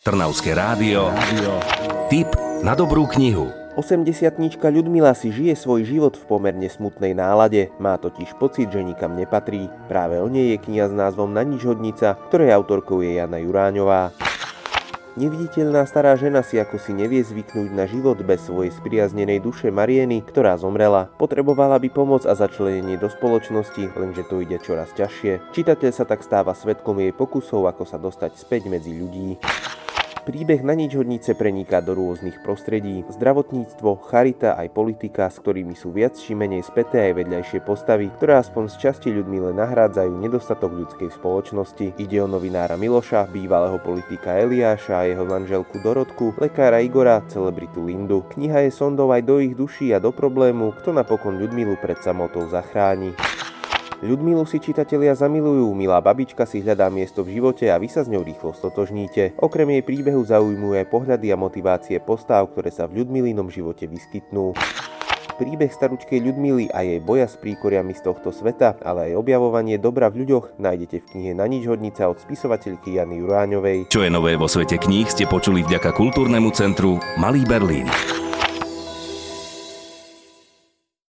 [0.00, 1.12] Trnavské rádio.
[2.08, 2.32] Tip
[2.64, 3.52] na dobrú knihu.
[3.76, 4.32] 80
[4.72, 7.68] Ľudmila si žije svoj život v pomerne smutnej nálade.
[7.76, 9.68] Má totiž pocit, že nikam nepatrí.
[9.92, 14.16] Práve o nej je kniha s názvom Na nič hodnica, ktorej autorkou je Jana Juráňová.
[15.20, 20.24] Neviditeľná stará žena si ako si nevie zvyknúť na život bez svojej spriaznenej duše Marieny,
[20.24, 21.12] ktorá zomrela.
[21.20, 25.52] Potrebovala by pomoc a začlenenie do spoločnosti, lenže to ide čoraz ťažšie.
[25.52, 29.36] Čitateľ sa tak stáva svetkom jej pokusov, ako sa dostať späť medzi ľudí.
[30.20, 33.08] Príbeh na nič hodnice preniká do rôznych prostredí.
[33.08, 38.36] Zdravotníctvo, charita aj politika, s ktorými sú viac či menej späté aj vedľajšie postavy, ktoré
[38.36, 41.96] aspoň z časti ľudmi len nahrádzajú nedostatok ľudskej spoločnosti.
[41.96, 48.20] Ide o novinára Miloša, bývalého politika Eliáša a jeho manželku Dorotku, lekára Igora, celebritu Lindu.
[48.36, 52.44] Kniha je sondou aj do ich duší a do problému, kto napokon Ľudmilu pred samotou
[52.44, 53.16] zachráni.
[54.00, 58.08] Ľudmilu si čitatelia zamilujú, milá babička si hľadá miesto v živote a vy sa s
[58.08, 59.36] ňou rýchlo stotožníte.
[59.36, 64.56] Okrem jej príbehu zaujímujú aj pohľady a motivácie postáv, ktoré sa v Ľudmilinom živote vyskytnú.
[65.36, 70.08] Príbeh staručkej Ľudmily a jej boja s príkoriami z tohto sveta, ale aj objavovanie dobra
[70.08, 73.92] v ľuďoch nájdete v knihe Na nič hodnica od spisovateľky Jany Juráňovej.
[73.92, 77.88] Čo je nové vo svete kníh ste počuli vďaka kultúrnemu centru Malý Berlín.